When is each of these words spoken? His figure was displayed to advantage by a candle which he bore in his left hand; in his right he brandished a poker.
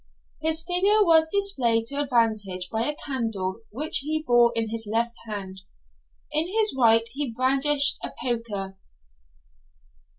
His 0.41 0.63
figure 0.63 1.05
was 1.05 1.27
displayed 1.27 1.85
to 1.89 2.01
advantage 2.01 2.69
by 2.71 2.87
a 2.87 2.95
candle 3.05 3.59
which 3.69 3.99
he 3.99 4.23
bore 4.25 4.51
in 4.55 4.69
his 4.71 4.89
left 4.91 5.13
hand; 5.27 5.61
in 6.31 6.47
his 6.47 6.75
right 6.75 7.07
he 7.13 7.31
brandished 7.31 7.99
a 8.03 8.11
poker. 8.19 8.79